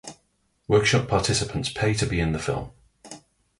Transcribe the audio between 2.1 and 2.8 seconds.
in the film.